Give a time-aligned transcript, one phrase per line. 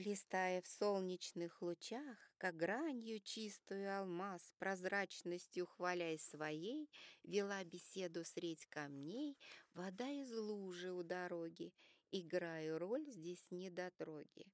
[0.00, 6.88] Блистая в солнечных лучах, как гранью чистую алмаз, прозрачностью хваляй своей,
[7.22, 9.36] вела беседу средь камней,
[9.74, 11.74] вода из лужи у дороги,
[12.12, 14.46] играю роль здесь недотроги.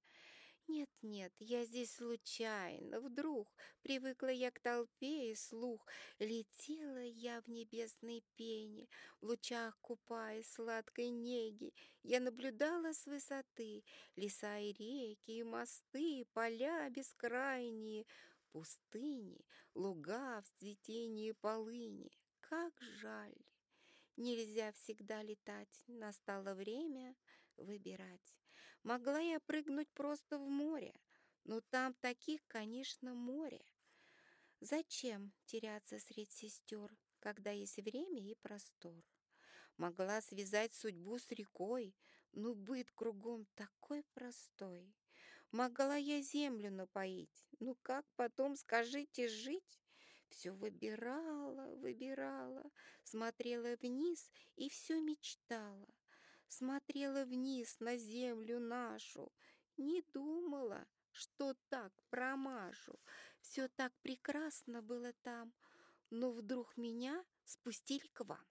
[0.68, 3.48] Нет-нет, я здесь случайно, вдруг
[3.82, 5.86] Привыкла я к толпе и слух.
[6.18, 8.88] Летела я в небесной пене,
[9.20, 11.72] В лучах купаясь сладкой неги.
[12.02, 13.84] Я наблюдала с высоты
[14.16, 18.04] Леса и реки, и мосты, Поля бескрайние,
[18.50, 22.10] пустыни, Луга в цветении полыни.
[22.40, 23.36] Как жаль!
[24.16, 27.14] Нельзя всегда летать, настало время
[27.56, 28.36] выбирать.
[28.82, 30.94] Могла я прыгнуть просто в море,
[31.44, 33.64] но там таких, конечно, море.
[34.60, 39.04] Зачем теряться средь сестер, когда есть время и простор?
[39.76, 41.94] Могла связать судьбу с рекой,
[42.32, 44.94] но быт кругом такой простой.
[45.52, 49.80] Могла я землю напоить, ну как потом, скажите, жить?
[50.28, 52.70] Все выбирала, выбирала,
[53.02, 55.86] смотрела вниз и все мечтала.
[56.48, 59.32] Смотрела вниз на землю нашу,
[59.76, 62.98] не думала, что так промажу.
[63.40, 65.52] Все так прекрасно было там,
[66.10, 68.46] но вдруг меня спустили к вам.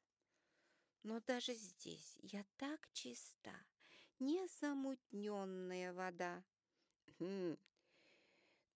[1.04, 3.56] Но даже здесь я так чиста,
[4.20, 6.44] незамутненная вода.
[7.20, 7.58] Хм,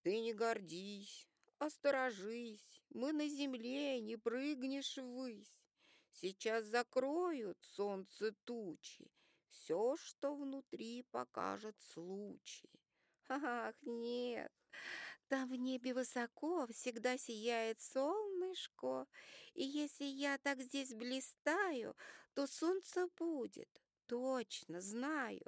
[0.02, 5.64] ты не гордись, осторожись, мы на земле, не прыгнешь ввысь.
[6.12, 9.10] Сейчас закроют солнце тучи,
[9.48, 12.70] все, что внутри, покажет случай.
[13.28, 14.52] Ах, нет,
[15.28, 19.06] там в небе высоко всегда сияет солнышко,
[19.54, 21.96] и если я так здесь блистаю,
[22.34, 23.68] то солнце будет,
[24.06, 25.46] точно знаю.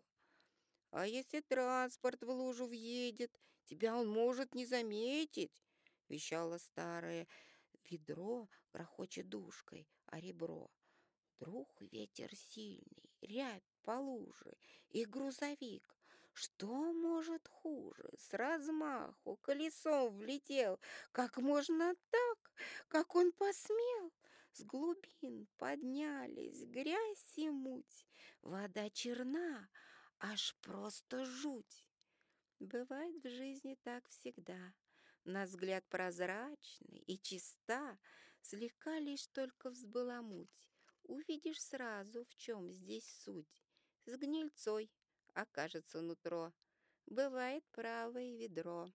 [0.92, 5.64] А если транспорт в лужу въедет, тебя он может не заметить,
[6.08, 7.26] вещало старое
[7.90, 10.70] ведро, грохочет душкой, а ребро.
[11.38, 14.56] Вдруг ветер сильный, рябь по луже
[14.90, 15.96] и грузовик.
[16.34, 18.08] Что может хуже?
[18.18, 20.78] С размаху колесом влетел.
[21.12, 22.52] Как можно так?
[22.88, 24.12] Как он посмел?
[24.52, 28.06] С глубин поднялись грязь и муть.
[28.42, 29.68] Вода черна,
[30.18, 31.88] аж просто жуть.
[32.60, 34.74] Бывает в жизни так всегда.
[35.24, 37.98] На взгляд прозрачный и чиста,
[38.42, 40.68] слегка лишь только взбаламуть.
[41.04, 43.64] Увидишь сразу, в чем здесь суть.
[44.04, 44.90] С гнильцой
[45.34, 46.52] окажется нутро,
[47.06, 48.92] бывает правое ведро.